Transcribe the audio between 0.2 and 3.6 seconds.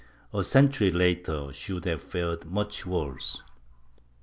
^ A century later she would have fared much worse.